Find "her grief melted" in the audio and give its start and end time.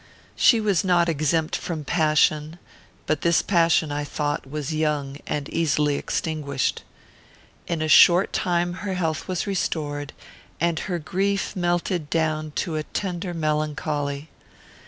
10.89-12.09